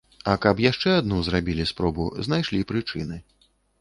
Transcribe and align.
А 0.31 0.33
каб 0.45 0.61
яшчэ 0.63 0.95
адну 1.01 1.19
зрабілі 1.27 1.67
спробу, 1.73 2.07
знайшлі 2.29 2.63
прычыны. 2.73 3.21